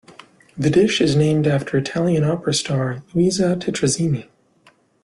[0.57, 4.29] The dish is named after Italian opera star Luisa Tetrazzini.